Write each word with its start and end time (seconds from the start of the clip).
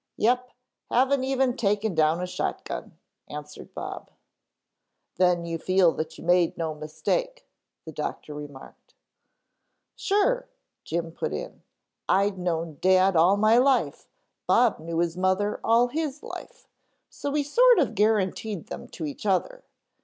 "Yep, 0.17 0.49
haven't 0.89 1.23
even 1.25 1.55
taken 1.55 1.93
down 1.93 2.23
a 2.23 2.25
shot 2.25 2.63
gun," 2.63 2.97
answered 3.27 3.71
Bob. 3.75 4.09
"Then 5.17 5.45
you 5.45 5.59
feel 5.59 5.91
that 5.91 6.17
you 6.17 6.23
made 6.23 6.57
no 6.57 6.73
mistake," 6.73 7.45
the 7.85 7.91
doctor 7.91 8.33
remarked. 8.33 8.95
"Sure," 9.95 10.47
Jim 10.83 11.11
put 11.11 11.33
in. 11.33 11.61
"I'd 12.09 12.39
known 12.39 12.79
Dad 12.81 13.15
all 13.15 13.37
my 13.37 13.59
life; 13.59 14.07
Bob 14.47 14.79
knew 14.79 14.97
his 14.97 15.15
mother 15.17 15.59
all 15.63 15.89
his 15.89 16.23
life, 16.23 16.67
so 17.07 17.29
we 17.29 17.43
sort 17.43 17.77
of 17.77 17.93
guaranteed 17.93 18.69
them 18.69 18.87
to 18.87 19.05
each 19.05 19.27
other. 19.27 19.61